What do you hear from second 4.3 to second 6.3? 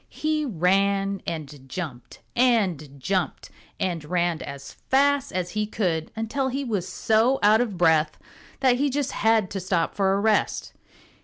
as fast as he could